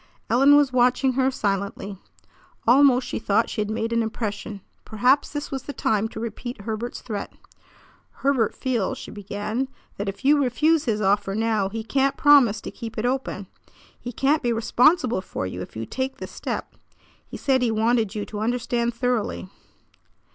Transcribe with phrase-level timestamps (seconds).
[0.31, 1.99] Ellen was watching her silently.
[2.67, 4.61] Almost she thought she had made an impression.
[4.83, 7.31] Perhaps this was the time to repeat Herbert's threat.
[8.25, 9.67] "Herbert feels," she began,
[9.97, 13.45] "that if you refuse his offer now he can't promise to keep it open.
[13.99, 16.73] He can't be responsible for you if you take this step.
[17.23, 19.49] He said he wanted you to understand thoroughly."